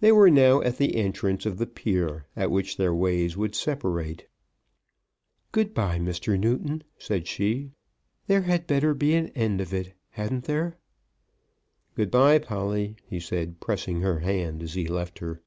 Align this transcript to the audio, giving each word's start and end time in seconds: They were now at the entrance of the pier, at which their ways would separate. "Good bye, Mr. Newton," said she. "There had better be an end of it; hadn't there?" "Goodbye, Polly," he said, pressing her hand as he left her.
They 0.00 0.12
were 0.12 0.28
now 0.28 0.60
at 0.60 0.76
the 0.76 0.94
entrance 0.94 1.46
of 1.46 1.56
the 1.56 1.64
pier, 1.66 2.26
at 2.36 2.50
which 2.50 2.76
their 2.76 2.92
ways 2.92 3.34
would 3.34 3.54
separate. 3.54 4.26
"Good 5.52 5.72
bye, 5.72 5.98
Mr. 5.98 6.38
Newton," 6.38 6.84
said 6.98 7.26
she. 7.26 7.70
"There 8.26 8.42
had 8.42 8.66
better 8.66 8.92
be 8.92 9.14
an 9.14 9.28
end 9.28 9.62
of 9.62 9.72
it; 9.72 9.94
hadn't 10.10 10.44
there?" 10.44 10.76
"Goodbye, 11.94 12.40
Polly," 12.40 12.96
he 13.06 13.18
said, 13.20 13.58
pressing 13.58 14.02
her 14.02 14.18
hand 14.18 14.62
as 14.62 14.74
he 14.74 14.86
left 14.86 15.20
her. 15.20 15.40